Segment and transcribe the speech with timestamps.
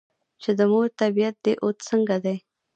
[0.41, 2.47] چې" د مور طبیعیت دې اوس څنګه دے ؟"ـ